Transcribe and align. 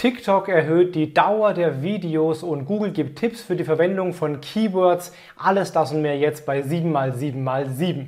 TikTok 0.00 0.48
erhöht 0.48 0.94
die 0.94 1.12
Dauer 1.12 1.52
der 1.52 1.82
Videos 1.82 2.42
und 2.42 2.64
Google 2.64 2.90
gibt 2.90 3.18
Tipps 3.18 3.42
für 3.42 3.54
die 3.54 3.64
Verwendung 3.64 4.14
von 4.14 4.40
Keywords. 4.40 5.12
Alles 5.36 5.72
das 5.72 5.92
und 5.92 6.00
mehr 6.00 6.16
jetzt 6.16 6.46
bei 6.46 6.62
7x7x7. 6.62 8.06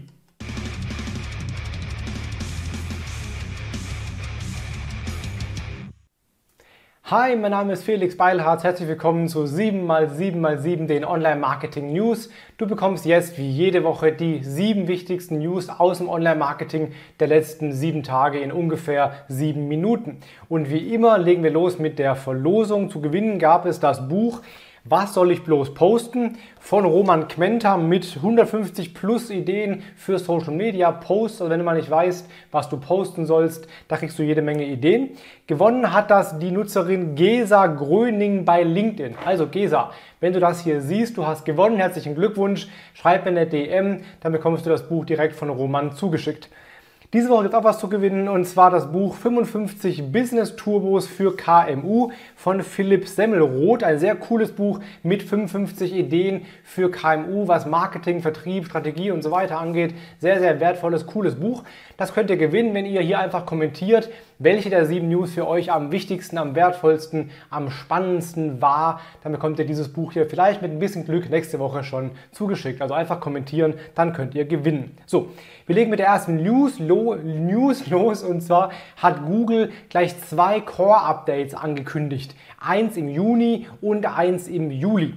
Hi, 7.12 7.36
mein 7.36 7.50
Name 7.50 7.74
ist 7.74 7.84
Felix 7.84 8.16
Beilharz. 8.16 8.64
Herzlich 8.64 8.88
willkommen 8.88 9.28
zu 9.28 9.40
7x7x7, 9.40 10.86
den 10.86 11.04
Online-Marketing 11.04 11.92
News. 11.92 12.30
Du 12.56 12.66
bekommst 12.66 13.04
jetzt 13.04 13.36
wie 13.36 13.50
jede 13.50 13.84
Woche 13.84 14.12
die 14.12 14.42
sieben 14.42 14.88
wichtigsten 14.88 15.40
News 15.40 15.68
aus 15.68 15.98
dem 15.98 16.08
Online-Marketing 16.08 16.92
der 17.20 17.28
letzten 17.28 17.74
sieben 17.74 18.02
Tage 18.02 18.38
in 18.40 18.50
ungefähr 18.50 19.12
sieben 19.28 19.68
Minuten. 19.68 20.20
Und 20.48 20.70
wie 20.70 20.94
immer 20.94 21.18
legen 21.18 21.42
wir 21.42 21.50
los 21.50 21.78
mit 21.78 21.98
der 21.98 22.16
Verlosung. 22.16 22.88
Zu 22.88 23.02
gewinnen 23.02 23.38
gab 23.38 23.66
es 23.66 23.78
das 23.78 24.08
Buch 24.08 24.40
was 24.84 25.14
soll 25.14 25.30
ich 25.30 25.44
bloß 25.44 25.74
posten? 25.74 26.38
Von 26.58 26.84
Roman 26.84 27.28
Quenter 27.28 27.76
mit 27.76 28.16
150 28.16 28.94
plus 28.94 29.30
Ideen 29.30 29.84
für 29.94 30.18
Social 30.18 30.52
Media 30.52 30.90
Posts. 30.90 31.42
Also 31.42 31.50
wenn 31.50 31.60
du 31.60 31.64
mal 31.64 31.76
nicht 31.76 31.90
weißt, 31.90 32.28
was 32.50 32.68
du 32.68 32.78
posten 32.78 33.24
sollst, 33.24 33.68
da 33.86 33.96
kriegst 33.96 34.18
du 34.18 34.24
jede 34.24 34.42
Menge 34.42 34.64
Ideen. 34.64 35.10
Gewonnen 35.46 35.92
hat 35.92 36.10
das 36.10 36.38
die 36.40 36.50
Nutzerin 36.50 37.14
Gesa 37.14 37.66
Gröning 37.68 38.44
bei 38.44 38.64
LinkedIn. 38.64 39.14
Also 39.24 39.46
Gesa, 39.46 39.92
wenn 40.18 40.32
du 40.32 40.40
das 40.40 40.64
hier 40.64 40.80
siehst, 40.80 41.16
du 41.16 41.26
hast 41.26 41.44
gewonnen, 41.44 41.76
herzlichen 41.76 42.16
Glückwunsch. 42.16 42.66
Schreib 42.94 43.24
mir 43.24 43.30
eine 43.30 43.46
DM, 43.46 44.00
dann 44.20 44.32
bekommst 44.32 44.66
du 44.66 44.70
das 44.70 44.88
Buch 44.88 45.04
direkt 45.04 45.36
von 45.36 45.48
Roman 45.48 45.92
zugeschickt. 45.92 46.48
Diese 47.14 47.28
Woche 47.28 47.42
gibt 47.42 47.52
es 47.52 47.60
auch 47.60 47.64
was 47.64 47.78
zu 47.78 47.90
gewinnen 47.90 48.26
und 48.26 48.46
zwar 48.46 48.70
das 48.70 48.90
Buch 48.90 49.16
55 49.16 50.10
Business 50.10 50.56
Turbos 50.56 51.06
für 51.06 51.36
KMU 51.36 52.10
von 52.36 52.62
Philipp 52.62 53.06
Semmelroth. 53.06 53.82
Ein 53.82 53.98
sehr 53.98 54.14
cooles 54.14 54.52
Buch 54.52 54.80
mit 55.02 55.22
55 55.22 55.92
Ideen 55.92 56.46
für 56.64 56.90
KMU, 56.90 57.46
was 57.46 57.66
Marketing, 57.66 58.22
Vertrieb, 58.22 58.64
Strategie 58.64 59.10
und 59.10 59.20
so 59.20 59.30
weiter 59.30 59.60
angeht. 59.60 59.94
Sehr, 60.20 60.38
sehr 60.38 60.58
wertvolles, 60.58 61.06
cooles 61.06 61.34
Buch. 61.34 61.64
Das 61.98 62.14
könnt 62.14 62.30
ihr 62.30 62.38
gewinnen, 62.38 62.72
wenn 62.72 62.86
ihr 62.86 63.02
hier 63.02 63.18
einfach 63.18 63.44
kommentiert, 63.44 64.08
welche 64.42 64.70
der 64.70 64.86
sieben 64.86 65.08
News 65.08 65.32
für 65.32 65.46
euch 65.46 65.70
am 65.70 65.92
wichtigsten, 65.92 66.38
am 66.38 66.54
wertvollsten, 66.54 67.30
am 67.50 67.70
spannendsten 67.70 68.60
war. 68.60 69.00
Dann 69.22 69.32
bekommt 69.32 69.58
ihr 69.58 69.66
dieses 69.66 69.92
Buch 69.92 70.12
hier 70.12 70.26
vielleicht 70.26 70.62
mit 70.62 70.70
ein 70.70 70.78
bisschen 70.78 71.04
Glück 71.04 71.30
nächste 71.30 71.58
Woche 71.58 71.84
schon 71.84 72.10
zugeschickt. 72.32 72.82
Also 72.82 72.94
einfach 72.94 73.20
kommentieren, 73.20 73.74
dann 73.94 74.12
könnt 74.12 74.34
ihr 74.34 74.44
gewinnen. 74.44 74.96
So, 75.06 75.30
wir 75.66 75.74
legen 75.74 75.90
mit 75.90 75.98
der 75.98 76.06
ersten 76.06 76.36
News, 76.36 76.78
lo, 76.78 77.14
News 77.14 77.86
los 77.90 78.22
und 78.22 78.40
zwar 78.40 78.70
hat 78.96 79.24
Google 79.24 79.70
gleich 79.88 80.18
zwei 80.22 80.60
Core-Updates 80.60 81.54
angekündigt. 81.54 82.34
Eins 82.60 82.96
im 82.96 83.08
Juni 83.08 83.66
und 83.80 84.06
eins 84.06 84.48
im 84.48 84.70
Juli. 84.70 85.14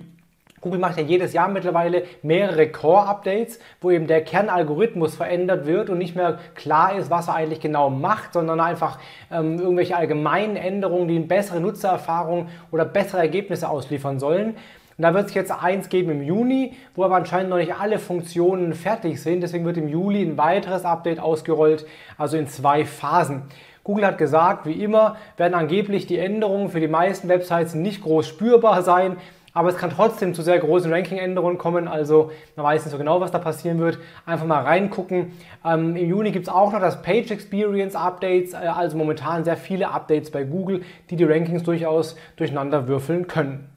Google 0.66 0.80
macht 0.80 0.97
ja 0.97 1.03
jedes 1.03 1.31
Jahr 1.33 1.47
mittlerweile 1.47 2.05
mehrere 2.23 2.67
Core-Updates, 2.67 3.59
wo 3.81 3.91
eben 3.91 4.08
der 4.08 4.23
Kernalgorithmus 4.23 5.16
verändert 5.16 5.67
wird 5.67 5.91
und 5.91 5.99
nicht 5.99 6.16
mehr 6.16 6.39
klar 6.55 6.95
ist, 6.95 7.11
was 7.11 7.27
er 7.27 7.35
eigentlich 7.35 7.59
genau 7.59 7.91
macht, 7.91 8.33
sondern 8.33 8.59
einfach 8.59 8.97
ähm, 9.31 9.59
irgendwelche 9.59 9.95
allgemeinen 9.95 10.55
Änderungen, 10.55 11.08
die 11.08 11.17
eine 11.17 11.25
bessere 11.25 11.59
Nutzererfahrung 11.59 12.47
oder 12.71 12.83
bessere 12.83 13.21
Ergebnisse 13.21 13.69
ausliefern 13.69 14.19
sollen. 14.19 14.55
Und 14.97 15.03
da 15.03 15.13
wird 15.13 15.27
es 15.27 15.36
jetzt 15.36 15.52
eins 15.52 15.88
geben 15.89 16.09
im 16.09 16.23
Juni, 16.23 16.73
wo 16.95 17.03
aber 17.03 17.17
anscheinend 17.17 17.52
noch 17.52 17.58
nicht 17.58 17.75
alle 17.75 17.99
Funktionen 17.99 18.73
fertig 18.73 19.21
sind. 19.21 19.41
Deswegen 19.41 19.66
wird 19.66 19.77
im 19.77 19.88
Juli 19.88 20.23
ein 20.23 20.36
weiteres 20.39 20.83
Update 20.83 21.19
ausgerollt, 21.19 21.86
also 22.17 22.38
in 22.38 22.47
zwei 22.47 22.86
Phasen. 22.86 23.43
Google 23.83 24.08
hat 24.08 24.17
gesagt, 24.17 24.66
wie 24.66 24.83
immer 24.83 25.17
werden 25.38 25.53
angeblich 25.53 26.08
die 26.08 26.17
Änderungen 26.17 26.69
für 26.69 26.80
die 26.80 26.88
meisten 26.88 27.30
Websites 27.30 27.75
nicht 27.75 28.02
groß 28.02 28.27
spürbar 28.27 28.81
sein, 28.81 29.17
aber 29.56 29.70
es 29.70 29.78
kann 29.78 29.89
trotzdem 29.89 30.36
zu 30.36 30.44
sehr 30.44 30.59
großen 30.59 30.92
Ranking-Änderungen 30.94 31.58
kommen. 31.58 31.88
Also 31.88 32.30
man 32.56 32.66
weiß 32.66 32.86
nicht 32.86 32.92
so 32.92 32.98
genau, 32.98 33.22
was 33.22 33.31
da 33.31 33.39
passieren 33.39 33.80
wird. 33.80 33.98
Einfach 34.26 34.45
mal 34.45 34.61
reingucken. 34.61 35.32
Ähm, 35.66 35.95
Im 35.95 36.10
Juni 36.10 36.32
gibt 36.32 36.48
es 36.48 36.54
auch 36.54 36.73
noch 36.73 36.82
das 36.82 37.02
Page 37.02 37.32
Experience 37.32 37.95
Updates, 37.95 38.54
äh, 38.54 38.58
also 38.58 38.98
momentan 38.98 39.45
sehr 39.45 39.58
viele 39.58 39.89
Updates 39.89 40.30
bei 40.30 40.43
Google, 40.43 40.82
die 41.10 41.16
die 41.16 41.23
Rankings 41.23 41.64
durchaus 41.64 42.17
durcheinander 42.36 42.89
würfeln 42.89 43.27
können. 43.27 43.70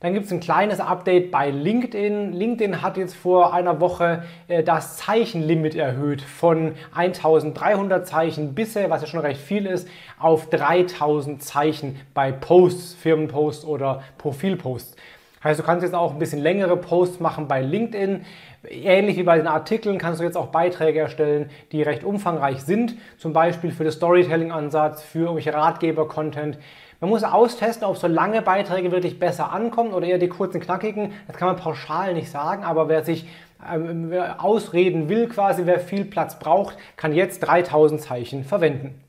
Dann 0.00 0.12
gibt 0.12 0.26
es 0.26 0.32
ein 0.32 0.40
kleines 0.40 0.78
Update 0.78 1.30
bei 1.30 1.50
LinkedIn. 1.50 2.32
LinkedIn 2.32 2.82
hat 2.82 2.98
jetzt 2.98 3.14
vor 3.14 3.54
einer 3.54 3.80
Woche 3.80 4.24
äh, 4.46 4.62
das 4.62 4.98
Zeichenlimit 4.98 5.74
erhöht 5.74 6.20
von 6.20 6.74
1300 6.94 8.06
Zeichen 8.06 8.54
bisher, 8.54 8.90
was 8.90 9.00
ja 9.00 9.08
schon 9.08 9.20
recht 9.20 9.40
viel 9.40 9.64
ist, 9.64 9.88
auf 10.18 10.50
3000 10.50 11.42
Zeichen 11.42 12.00
bei 12.12 12.30
Posts, 12.30 12.94
Firmenposts 12.94 13.64
oder 13.64 14.02
Profilposts. 14.18 14.96
Heißt, 15.46 15.60
du 15.60 15.64
kannst 15.64 15.84
jetzt 15.84 15.94
auch 15.94 16.12
ein 16.12 16.18
bisschen 16.18 16.40
längere 16.40 16.76
Posts 16.76 17.20
machen 17.20 17.46
bei 17.46 17.62
LinkedIn. 17.62 18.24
Ähnlich 18.68 19.16
wie 19.16 19.22
bei 19.22 19.36
den 19.36 19.46
Artikeln 19.46 19.96
kannst 19.96 20.18
du 20.18 20.24
jetzt 20.24 20.36
auch 20.36 20.48
Beiträge 20.48 20.98
erstellen, 20.98 21.50
die 21.70 21.82
recht 21.82 22.02
umfangreich 22.02 22.62
sind. 22.62 22.96
Zum 23.16 23.32
Beispiel 23.32 23.70
für 23.70 23.84
den 23.84 23.92
Storytelling-Ansatz, 23.92 25.02
für 25.02 25.20
irgendwelche 25.20 25.54
Ratgeber-Content. 25.54 26.58
Man 26.98 27.10
muss 27.10 27.22
austesten, 27.22 27.86
ob 27.86 27.96
so 27.96 28.08
lange 28.08 28.42
Beiträge 28.42 28.90
wirklich 28.90 29.20
besser 29.20 29.52
ankommen 29.52 29.92
oder 29.92 30.08
eher 30.08 30.18
die 30.18 30.26
kurzen, 30.26 30.60
knackigen. 30.60 31.12
Das 31.28 31.36
kann 31.36 31.46
man 31.46 31.56
pauschal 31.56 32.14
nicht 32.14 32.28
sagen, 32.28 32.64
aber 32.64 32.88
wer 32.88 33.04
sich 33.04 33.28
ähm, 33.72 34.12
ausreden 34.38 35.08
will, 35.08 35.28
quasi 35.28 35.64
wer 35.64 35.78
viel 35.78 36.06
Platz 36.06 36.40
braucht, 36.40 36.76
kann 36.96 37.12
jetzt 37.12 37.38
3000 37.38 38.00
Zeichen 38.00 38.42
verwenden. 38.42 39.00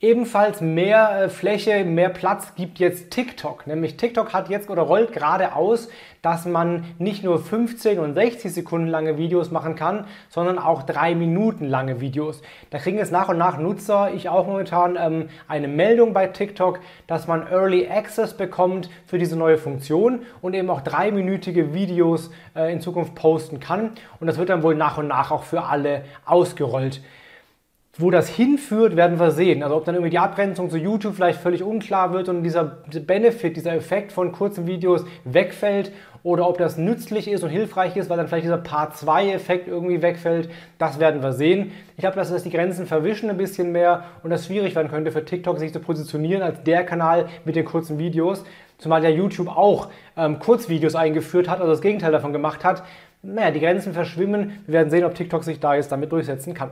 Ebenfalls 0.00 0.60
mehr 0.60 1.22
äh, 1.22 1.28
Fläche, 1.28 1.84
mehr 1.84 2.08
Platz 2.08 2.54
gibt 2.56 2.78
jetzt 2.78 3.10
TikTok. 3.10 3.66
Nämlich 3.66 3.96
TikTok 3.96 4.32
hat 4.32 4.48
jetzt 4.48 4.68
oder 4.68 4.82
rollt 4.82 5.12
gerade 5.12 5.54
aus, 5.54 5.88
dass 6.20 6.46
man 6.46 6.84
nicht 6.98 7.22
nur 7.22 7.38
15 7.38 8.00
und 8.00 8.14
60 8.14 8.52
Sekunden 8.52 8.88
lange 8.88 9.18
Videos 9.18 9.52
machen 9.52 9.76
kann, 9.76 10.06
sondern 10.28 10.58
auch 10.58 10.82
drei 10.82 11.14
Minuten 11.14 11.66
lange 11.66 12.00
Videos. 12.00 12.42
Da 12.70 12.78
kriegen 12.78 12.98
jetzt 12.98 13.12
nach 13.12 13.28
und 13.28 13.38
nach 13.38 13.56
Nutzer, 13.56 14.12
ich 14.12 14.28
auch 14.28 14.46
momentan, 14.46 14.98
ähm, 15.00 15.28
eine 15.46 15.68
Meldung 15.68 16.12
bei 16.12 16.26
TikTok, 16.26 16.80
dass 17.06 17.28
man 17.28 17.46
Early 17.46 17.88
Access 17.88 18.36
bekommt 18.36 18.90
für 19.06 19.18
diese 19.18 19.36
neue 19.36 19.58
Funktion 19.58 20.22
und 20.42 20.54
eben 20.54 20.70
auch 20.70 20.80
dreiminütige 20.80 21.72
Videos 21.72 22.30
äh, 22.56 22.72
in 22.72 22.80
Zukunft 22.80 23.14
posten 23.14 23.60
kann. 23.60 23.92
Und 24.18 24.26
das 24.26 24.38
wird 24.38 24.48
dann 24.48 24.64
wohl 24.64 24.74
nach 24.74 24.98
und 24.98 25.06
nach 25.06 25.30
auch 25.30 25.44
für 25.44 25.62
alle 25.64 26.04
ausgerollt. 26.26 27.00
Wo 27.96 28.10
das 28.10 28.28
hinführt, 28.28 28.96
werden 28.96 29.20
wir 29.20 29.30
sehen. 29.30 29.62
Also 29.62 29.76
ob 29.76 29.84
dann 29.84 29.94
irgendwie 29.94 30.10
die 30.10 30.18
Abgrenzung 30.18 30.68
zu 30.68 30.76
YouTube 30.76 31.14
vielleicht 31.14 31.40
völlig 31.40 31.62
unklar 31.62 32.12
wird 32.12 32.28
und 32.28 32.42
dieser 32.42 32.64
Benefit, 32.64 33.56
dieser 33.56 33.72
Effekt 33.74 34.10
von 34.10 34.32
kurzen 34.32 34.66
Videos 34.66 35.04
wegfällt 35.24 35.92
oder 36.24 36.48
ob 36.48 36.58
das 36.58 36.76
nützlich 36.76 37.28
ist 37.28 37.44
und 37.44 37.50
hilfreich 37.50 37.96
ist, 37.96 38.10
weil 38.10 38.16
dann 38.16 38.26
vielleicht 38.26 38.46
dieser 38.46 38.56
Part 38.56 38.96
2 38.96 39.30
Effekt 39.30 39.68
irgendwie 39.68 40.02
wegfällt, 40.02 40.50
das 40.78 40.98
werden 40.98 41.22
wir 41.22 41.32
sehen. 41.34 41.70
Ich 41.96 42.00
glaube, 42.00 42.16
dass 42.16 42.30
das 42.30 42.42
die 42.42 42.50
Grenzen 42.50 42.86
verwischen 42.86 43.30
ein 43.30 43.36
bisschen 43.36 43.70
mehr 43.70 44.04
und 44.24 44.30
das 44.30 44.46
schwierig 44.46 44.74
werden 44.74 44.88
könnte 44.88 45.12
für 45.12 45.24
TikTok 45.24 45.58
sich 45.60 45.72
zu 45.72 45.78
positionieren 45.78 46.42
als 46.42 46.64
der 46.64 46.84
Kanal 46.84 47.28
mit 47.44 47.54
den 47.54 47.64
kurzen 47.64 47.98
Videos, 47.98 48.42
zumal 48.78 49.04
ja 49.04 49.10
YouTube 49.10 49.48
auch 49.48 49.88
ähm, 50.16 50.40
Kurzvideos 50.40 50.96
eingeführt 50.96 51.48
hat, 51.48 51.60
also 51.60 51.70
das 51.70 51.82
Gegenteil 51.82 52.10
davon 52.10 52.32
gemacht 52.32 52.64
hat. 52.64 52.82
Naja, 53.22 53.52
die 53.52 53.60
Grenzen 53.60 53.92
verschwimmen. 53.92 54.64
Wir 54.66 54.74
werden 54.74 54.90
sehen, 54.90 55.04
ob 55.04 55.14
TikTok 55.14 55.44
sich 55.44 55.60
da 55.60 55.74
jetzt 55.74 55.92
damit 55.92 56.10
durchsetzen 56.10 56.54
kann. 56.54 56.70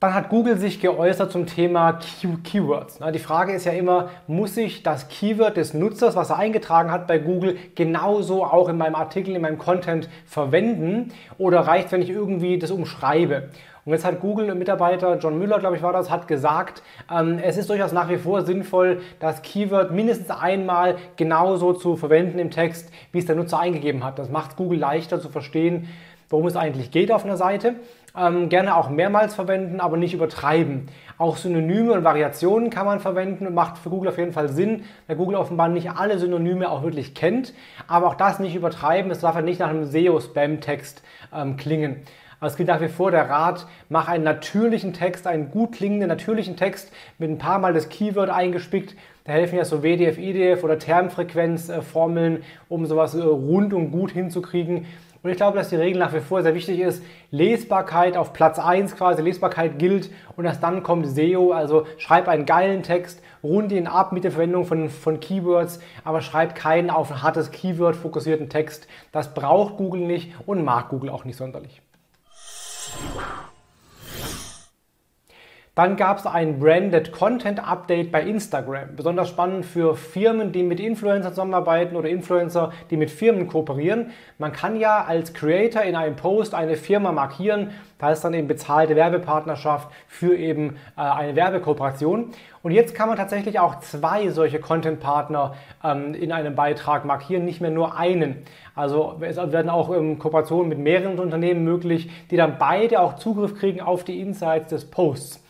Dann 0.00 0.14
hat 0.14 0.30
Google 0.30 0.56
sich 0.56 0.80
geäußert 0.80 1.30
zum 1.30 1.44
Thema 1.44 1.98
Keywords. 2.42 3.00
Die 3.12 3.18
Frage 3.18 3.52
ist 3.52 3.66
ja 3.66 3.72
immer, 3.72 4.08
muss 4.26 4.56
ich 4.56 4.82
das 4.82 5.08
Keyword 5.08 5.58
des 5.58 5.74
Nutzers, 5.74 6.16
was 6.16 6.30
er 6.30 6.38
eingetragen 6.38 6.90
hat 6.90 7.06
bei 7.06 7.18
Google, 7.18 7.58
genauso 7.74 8.42
auch 8.42 8.70
in 8.70 8.78
meinem 8.78 8.94
Artikel, 8.94 9.36
in 9.36 9.42
meinem 9.42 9.58
Content 9.58 10.08
verwenden 10.24 11.12
oder 11.36 11.60
reicht, 11.60 11.92
wenn 11.92 12.00
ich 12.00 12.08
irgendwie 12.08 12.58
das 12.58 12.70
umschreibe? 12.70 13.50
Und 13.84 13.92
jetzt 13.92 14.06
hat 14.06 14.20
Google-Mitarbeiter 14.20 15.18
John 15.18 15.38
Müller, 15.38 15.58
glaube 15.58 15.76
ich, 15.76 15.82
war 15.82 15.92
das, 15.92 16.08
hat 16.08 16.28
gesagt, 16.28 16.82
ähm, 17.14 17.38
es 17.42 17.58
ist 17.58 17.68
durchaus 17.68 17.92
nach 17.92 18.08
wie 18.08 18.16
vor 18.16 18.40
sinnvoll, 18.40 19.02
das 19.18 19.42
Keyword 19.42 19.90
mindestens 19.90 20.30
einmal 20.30 20.96
genauso 21.16 21.74
zu 21.74 21.96
verwenden 21.96 22.38
im 22.38 22.50
Text, 22.50 22.90
wie 23.12 23.18
es 23.18 23.26
der 23.26 23.36
Nutzer 23.36 23.58
eingegeben 23.60 24.02
hat. 24.02 24.18
Das 24.18 24.30
macht 24.30 24.56
Google 24.56 24.78
leichter 24.78 25.20
zu 25.20 25.28
verstehen, 25.28 25.88
worum 26.30 26.46
es 26.46 26.56
eigentlich 26.56 26.90
geht 26.90 27.12
auf 27.12 27.24
einer 27.24 27.36
Seite. 27.36 27.74
Ähm, 28.16 28.48
gerne 28.48 28.74
auch 28.74 28.88
mehrmals 28.88 29.34
verwenden, 29.34 29.80
aber 29.80 29.96
nicht 29.96 30.14
übertreiben. 30.14 30.88
Auch 31.18 31.36
Synonyme 31.36 31.92
und 31.92 32.02
Variationen 32.02 32.70
kann 32.70 32.86
man 32.86 32.98
verwenden 32.98 33.46
und 33.46 33.54
macht 33.54 33.78
für 33.78 33.90
Google 33.90 34.08
auf 34.08 34.18
jeden 34.18 34.32
Fall 34.32 34.48
Sinn, 34.48 34.84
weil 35.06 35.16
Google 35.16 35.36
offenbar 35.36 35.68
nicht 35.68 35.90
alle 35.90 36.18
Synonyme 36.18 36.70
auch 36.70 36.82
wirklich 36.82 37.14
kennt. 37.14 37.52
Aber 37.86 38.06
auch 38.08 38.14
das 38.14 38.40
nicht 38.40 38.56
übertreiben, 38.56 39.10
es 39.10 39.20
darf 39.20 39.34
halt 39.34 39.44
nicht 39.44 39.60
nach 39.60 39.68
einem 39.68 39.84
SEO-Spam-Text 39.84 41.02
ähm, 41.32 41.56
klingen. 41.56 42.02
Es 42.42 42.56
gilt 42.56 42.68
nach 42.68 42.80
wie 42.80 42.88
vor 42.88 43.10
der 43.10 43.28
Rat, 43.28 43.66
mach 43.90 44.08
einen 44.08 44.24
natürlichen 44.24 44.94
Text, 44.94 45.26
einen 45.26 45.50
gut 45.50 45.72
klingenden 45.72 46.08
natürlichen 46.08 46.56
Text 46.56 46.90
mit 47.18 47.28
ein 47.28 47.36
paar 47.36 47.58
Mal 47.58 47.74
das 47.74 47.90
Keyword 47.90 48.30
eingespickt. 48.30 48.96
Da 49.30 49.36
helfen 49.36 49.58
ja 49.58 49.64
so 49.64 49.84
WDF, 49.84 50.18
IDF 50.18 50.64
oder 50.64 50.76
Termfrequenzformeln, 50.76 52.42
um 52.68 52.84
sowas 52.84 53.14
rund 53.16 53.72
und 53.72 53.92
gut 53.92 54.10
hinzukriegen. 54.10 54.86
Und 55.22 55.30
ich 55.30 55.36
glaube, 55.36 55.56
dass 55.56 55.68
die 55.68 55.76
Regel 55.76 56.00
nach 56.00 56.12
wie 56.12 56.18
vor 56.18 56.42
sehr 56.42 56.56
wichtig 56.56 56.80
ist. 56.80 57.00
Lesbarkeit 57.30 58.16
auf 58.16 58.32
Platz 58.32 58.58
1 58.58 58.96
quasi, 58.96 59.22
Lesbarkeit 59.22 59.78
gilt 59.78 60.10
und 60.36 60.46
erst 60.46 60.64
dann 60.64 60.82
kommt 60.82 61.06
SEO, 61.06 61.52
also 61.52 61.86
schreib 61.96 62.26
einen 62.26 62.44
geilen 62.44 62.82
Text, 62.82 63.22
rund 63.44 63.70
ihn 63.70 63.86
ab 63.86 64.10
mit 64.10 64.24
der 64.24 64.32
Verwendung 64.32 64.64
von, 64.64 64.88
von 64.88 65.20
Keywords, 65.20 65.78
aber 66.02 66.22
schreib 66.22 66.56
keinen 66.56 66.90
auf 66.90 67.12
ein 67.12 67.22
hartes 67.22 67.52
Keyword 67.52 67.94
fokussierten 67.94 68.48
Text. 68.48 68.88
Das 69.12 69.32
braucht 69.32 69.76
Google 69.76 70.08
nicht 70.08 70.32
und 70.44 70.64
mag 70.64 70.88
Google 70.88 71.10
auch 71.10 71.24
nicht 71.24 71.36
sonderlich. 71.36 71.80
Dann 75.76 75.96
gab 75.96 76.18
es 76.18 76.26
ein 76.26 76.58
Branded 76.58 77.12
Content 77.12 77.64
Update 77.64 78.10
bei 78.10 78.22
Instagram. 78.22 78.96
Besonders 78.96 79.28
spannend 79.28 79.64
für 79.64 79.94
Firmen, 79.94 80.50
die 80.50 80.64
mit 80.64 80.80
Influencern 80.80 81.32
zusammenarbeiten 81.32 81.94
oder 81.94 82.08
Influencer, 82.08 82.72
die 82.90 82.96
mit 82.96 83.08
Firmen 83.08 83.46
kooperieren. 83.46 84.10
Man 84.38 84.52
kann 84.52 84.78
ja 84.78 85.04
als 85.04 85.32
Creator 85.32 85.82
in 85.82 85.94
einem 85.94 86.16
Post 86.16 86.54
eine 86.54 86.74
Firma 86.74 87.12
markieren. 87.12 87.70
Da 87.98 88.10
ist 88.10 88.22
dann 88.22 88.34
eben 88.34 88.48
bezahlte 88.48 88.96
Werbepartnerschaft 88.96 89.88
für 90.08 90.34
eben 90.34 90.76
äh, 90.96 91.02
eine 91.02 91.36
Werbekooperation. 91.36 92.32
Und 92.62 92.72
jetzt 92.72 92.94
kann 92.94 93.08
man 93.08 93.16
tatsächlich 93.16 93.60
auch 93.60 93.78
zwei 93.80 94.28
solche 94.30 94.58
Content-Partner 94.58 95.54
ähm, 95.84 96.14
in 96.14 96.32
einem 96.32 96.56
Beitrag 96.56 97.04
markieren, 97.04 97.44
nicht 97.44 97.60
mehr 97.60 97.70
nur 97.70 97.96
einen. 97.96 98.42
Also 98.80 99.16
es 99.20 99.36
werden 99.36 99.68
auch 99.68 99.94
ähm, 99.94 100.18
Kooperationen 100.18 100.70
mit 100.70 100.78
mehreren 100.78 101.18
Unternehmen 101.18 101.64
möglich, 101.64 102.10
die 102.30 102.38
dann 102.38 102.56
beide 102.58 103.00
auch 103.00 103.16
Zugriff 103.16 103.54
kriegen 103.54 103.82
auf 103.82 104.04
die 104.04 104.20
Insights 104.20 104.70
des 104.70 104.90
Posts. 104.90 105.44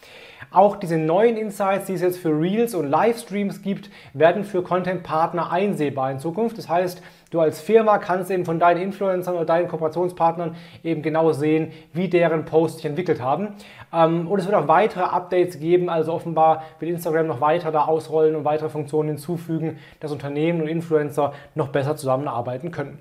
Auch 0.50 0.74
diese 0.74 0.98
neuen 0.98 1.36
Insights, 1.36 1.86
die 1.86 1.92
es 1.92 2.00
jetzt 2.00 2.18
für 2.18 2.30
Reels 2.30 2.74
und 2.74 2.90
Livestreams 2.90 3.62
gibt, 3.62 3.88
werden 4.14 4.42
für 4.42 4.64
Content-Partner 4.64 5.52
einsehbar 5.52 6.10
in 6.10 6.18
Zukunft. 6.18 6.58
Das 6.58 6.68
heißt, 6.68 7.00
du 7.30 7.38
als 7.38 7.60
Firma 7.60 7.98
kannst 7.98 8.32
eben 8.32 8.44
von 8.44 8.58
deinen 8.58 8.82
Influencern 8.82 9.36
oder 9.36 9.44
deinen 9.44 9.68
Kooperationspartnern 9.68 10.56
eben 10.82 11.02
genau 11.02 11.30
sehen, 11.30 11.70
wie 11.92 12.08
deren 12.08 12.46
Posts 12.46 12.78
sich 12.78 12.86
entwickelt 12.86 13.22
haben. 13.22 13.54
Ähm, 13.92 14.26
und 14.26 14.40
es 14.40 14.46
wird 14.46 14.56
auch 14.56 14.66
weitere 14.66 15.04
Updates 15.04 15.60
geben, 15.60 15.88
also 15.88 16.12
offenbar 16.12 16.64
wird 16.80 16.90
Instagram 16.90 17.28
noch 17.28 17.40
weiter 17.40 17.70
da 17.70 17.84
ausrollen 17.84 18.34
und 18.34 18.44
weitere 18.44 18.70
Funktionen 18.70 19.10
hinzufügen, 19.10 19.78
dass 20.00 20.10
Unternehmen 20.10 20.62
und 20.62 20.66
Influencer 20.66 21.32
noch 21.54 21.68
besser 21.68 21.94
zusammenarbeiten 21.94 22.72
können. 22.72 22.98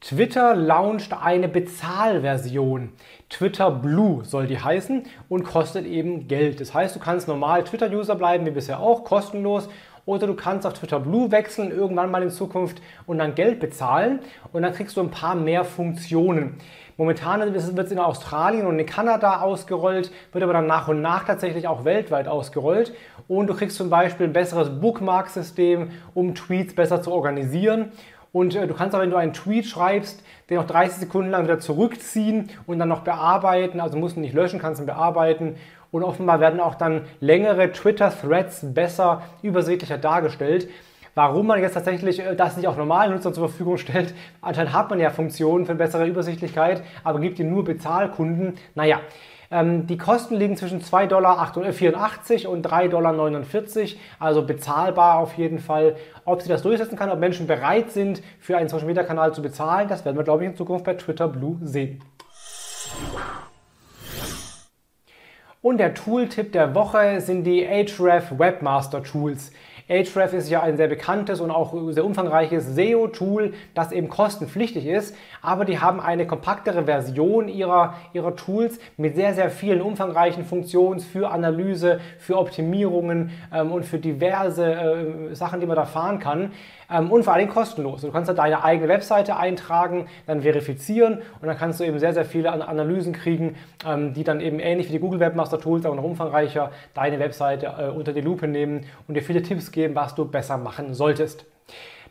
Twitter 0.00 0.54
launcht 0.54 1.12
eine 1.12 1.46
Bezahlversion. 1.46 2.94
Twitter 3.28 3.70
Blue 3.70 4.24
soll 4.24 4.46
die 4.46 4.58
heißen 4.58 5.02
und 5.28 5.44
kostet 5.44 5.84
eben 5.84 6.26
Geld. 6.26 6.58
Das 6.58 6.72
heißt, 6.72 6.96
du 6.96 7.00
kannst 7.00 7.28
normal 7.28 7.64
Twitter-User 7.64 8.14
bleiben, 8.14 8.46
wie 8.46 8.50
bisher 8.50 8.80
auch, 8.80 9.04
kostenlos. 9.04 9.68
Oder 10.06 10.26
du 10.26 10.34
kannst 10.34 10.66
auf 10.66 10.72
Twitter 10.72 11.00
Blue 11.00 11.30
wechseln, 11.30 11.70
irgendwann 11.70 12.10
mal 12.10 12.22
in 12.22 12.30
Zukunft 12.30 12.80
und 13.06 13.18
dann 13.18 13.34
Geld 13.34 13.60
bezahlen 13.60 14.20
und 14.52 14.62
dann 14.62 14.72
kriegst 14.72 14.96
du 14.96 15.02
ein 15.02 15.10
paar 15.10 15.34
mehr 15.34 15.64
Funktionen. 15.64 16.56
Momentan 16.96 17.40
wird 17.52 17.56
es 17.56 17.92
in 17.92 17.98
Australien 17.98 18.66
und 18.66 18.78
in 18.78 18.86
Kanada 18.86 19.42
ausgerollt, 19.42 20.10
wird 20.32 20.42
aber 20.42 20.54
dann 20.54 20.66
nach 20.66 20.88
und 20.88 21.02
nach 21.02 21.24
tatsächlich 21.24 21.68
auch 21.68 21.84
weltweit 21.84 22.26
ausgerollt. 22.26 22.94
Und 23.28 23.48
du 23.48 23.54
kriegst 23.54 23.76
zum 23.76 23.90
Beispiel 23.90 24.26
ein 24.26 24.32
besseres 24.32 24.80
Bookmark-System, 24.80 25.90
um 26.14 26.34
Tweets 26.34 26.74
besser 26.74 27.02
zu 27.02 27.12
organisieren. 27.12 27.92
Und 28.32 28.54
äh, 28.54 28.66
du 28.66 28.74
kannst 28.74 28.94
auch, 28.94 29.00
wenn 29.00 29.10
du 29.10 29.16
einen 29.16 29.32
Tweet 29.32 29.66
schreibst, 29.66 30.22
den 30.48 30.56
noch 30.56 30.66
30 30.66 30.98
Sekunden 30.98 31.30
lang 31.30 31.44
wieder 31.44 31.58
zurückziehen 31.58 32.50
und 32.66 32.78
dann 32.78 32.88
noch 32.88 33.00
bearbeiten. 33.00 33.80
Also 33.80 33.98
musst 33.98 34.16
du 34.16 34.20
nicht 34.20 34.34
löschen, 34.34 34.60
kannst 34.60 34.80
ihn 34.80 34.86
bearbeiten. 34.86 35.56
Und 35.90 36.04
offenbar 36.04 36.38
werden 36.38 36.60
auch 36.60 36.76
dann 36.76 37.02
längere 37.18 37.72
Twitter-Threads 37.72 38.72
besser, 38.72 39.22
übersichtlicher 39.42 39.98
dargestellt. 39.98 40.68
Warum 41.14 41.46
man 41.46 41.60
jetzt 41.60 41.74
tatsächlich 41.74 42.20
äh, 42.20 42.36
das 42.36 42.56
nicht 42.56 42.68
auch 42.68 42.76
normalen 42.76 43.12
Nutzern 43.12 43.34
zur 43.34 43.48
Verfügung 43.48 43.76
stellt, 43.78 44.14
anscheinend 44.40 44.72
hat 44.72 44.90
man 44.90 45.00
ja 45.00 45.10
Funktionen 45.10 45.66
für 45.66 45.74
bessere 45.74 46.06
Übersichtlichkeit, 46.06 46.82
aber 47.04 47.20
gibt 47.20 47.38
die 47.38 47.44
nur 47.44 47.64
Bezahlkunden. 47.64 48.54
Naja, 48.74 49.00
ähm, 49.50 49.86
die 49.88 49.98
Kosten 49.98 50.36
liegen 50.36 50.56
zwischen 50.56 50.80
2,84 50.80 51.08
Dollar 51.08 51.40
und 52.52 52.66
3,49 52.66 52.88
Dollar, 52.88 53.14
also 54.20 54.42
bezahlbar 54.46 55.18
auf 55.18 55.34
jeden 55.34 55.58
Fall. 55.58 55.96
Ob 56.24 56.42
sie 56.42 56.48
das 56.48 56.62
durchsetzen 56.62 56.96
kann, 56.96 57.10
ob 57.10 57.18
Menschen 57.18 57.48
bereit 57.48 57.90
sind, 57.90 58.22
für 58.38 58.56
einen 58.56 58.68
Social 58.68 58.86
Media 58.86 59.02
Kanal 59.02 59.34
zu 59.34 59.42
bezahlen, 59.42 59.88
das 59.88 60.04
werden 60.04 60.16
wir, 60.16 60.24
glaube 60.24 60.44
ich, 60.44 60.50
in 60.50 60.56
Zukunft 60.56 60.84
bei 60.84 60.94
Twitter 60.94 61.26
Blue 61.26 61.58
sehen. 61.62 62.00
Und 65.62 65.76
der 65.76 65.92
Tooltip 65.92 66.52
der 66.52 66.74
Woche 66.74 67.20
sind 67.20 67.44
die 67.44 67.66
Ahrefs 67.68 68.38
Webmaster 68.38 69.02
Tools. 69.02 69.52
Ahrefs 69.90 70.32
ist 70.32 70.48
ja 70.48 70.62
ein 70.62 70.78
sehr 70.78 70.88
bekanntes 70.88 71.38
und 71.38 71.50
auch 71.50 71.74
sehr 71.90 72.06
umfangreiches 72.06 72.74
SEO-Tool, 72.74 73.52
das 73.74 73.92
eben 73.92 74.08
kostenpflichtig 74.08 74.86
ist, 74.86 75.14
aber 75.42 75.66
die 75.66 75.78
haben 75.78 76.00
eine 76.00 76.26
kompaktere 76.26 76.84
Version 76.84 77.48
ihrer, 77.48 77.94
ihrer 78.14 78.36
Tools 78.36 78.78
mit 78.96 79.16
sehr, 79.16 79.34
sehr 79.34 79.50
vielen 79.50 79.82
umfangreichen 79.82 80.46
Funktionen 80.46 81.00
für 81.00 81.30
Analyse, 81.30 82.00
für 82.18 82.38
Optimierungen 82.38 83.30
ähm, 83.52 83.70
und 83.70 83.84
für 83.84 83.98
diverse 83.98 84.64
äh, 84.64 85.34
Sachen, 85.34 85.60
die 85.60 85.66
man 85.66 85.76
da 85.76 85.84
fahren 85.84 86.20
kann 86.20 86.52
ähm, 86.90 87.10
und 87.10 87.24
vor 87.24 87.34
allem 87.34 87.48
kostenlos. 87.48 88.02
Du 88.02 88.10
kannst 88.10 88.28
da 88.28 88.34
deine 88.34 88.64
eigene 88.64 88.88
Webseite 88.88 89.36
eintragen, 89.36 90.06
dann 90.26 90.42
verifizieren 90.42 91.18
und 91.40 91.48
dann 91.48 91.56
kannst 91.56 91.80
du 91.80 91.84
eben 91.84 91.98
sehr, 91.98 92.12
sehr 92.12 92.24
viele 92.24 92.50
Analysen 92.50 93.12
kriegen, 93.12 93.56
ähm, 93.86 94.12
die 94.14 94.24
dann 94.24 94.40
eben 94.40 94.60
ähnlich 94.60 94.88
wie 94.88 94.92
die 94.92 94.98
Google 94.98 95.20
Webmaster 95.20 95.49
Tools, 95.58 95.84
aber 95.84 95.96
noch 95.96 96.04
umfangreicher 96.04 96.70
deine 96.94 97.18
Webseite 97.18 97.74
äh, 97.78 97.88
unter 97.88 98.12
die 98.12 98.20
Lupe 98.20 98.46
nehmen 98.46 98.86
und 99.08 99.14
dir 99.14 99.22
viele 99.22 99.42
Tipps 99.42 99.72
geben 99.72 99.94
was 99.94 100.14
du 100.14 100.24
besser 100.24 100.56
machen 100.56 100.94
solltest. 100.94 101.46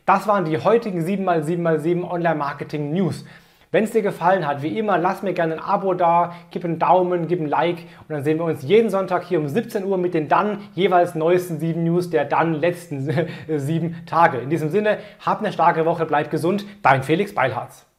Das 0.06 0.26
waren 0.26 0.44
die 0.44 0.58
heutigen 0.58 1.04
7x7x7 1.04 2.08
Online-Marketing 2.08 2.92
News. 2.92 3.24
Wenn 3.72 3.84
es 3.84 3.92
dir 3.92 4.02
gefallen 4.02 4.48
hat, 4.48 4.62
wie 4.62 4.76
immer, 4.76 4.98
lass 4.98 5.22
mir 5.22 5.32
gerne 5.32 5.54
ein 5.54 5.60
Abo 5.60 5.94
da, 5.94 6.32
gib 6.50 6.64
einen 6.64 6.80
Daumen, 6.80 7.28
gib 7.28 7.40
ein 7.40 7.46
Like 7.46 7.78
und 8.00 8.10
dann 8.10 8.24
sehen 8.24 8.38
wir 8.38 8.44
uns 8.44 8.62
jeden 8.62 8.90
Sonntag 8.90 9.22
hier 9.22 9.38
um 9.38 9.46
17 9.46 9.84
Uhr 9.84 9.96
mit 9.96 10.12
den 10.12 10.26
dann 10.26 10.58
jeweils 10.74 11.14
neuesten 11.14 11.60
7 11.60 11.84
News 11.84 12.10
der 12.10 12.24
dann 12.24 12.54
letzten 12.54 13.08
7 13.48 13.96
Tage. 14.06 14.38
In 14.38 14.50
diesem 14.50 14.70
Sinne, 14.70 14.98
hab 15.24 15.38
eine 15.38 15.52
starke 15.52 15.86
Woche, 15.86 16.04
bleib 16.04 16.32
gesund, 16.32 16.66
dein 16.82 17.04
Felix 17.04 17.32
Beilharz. 17.32 17.89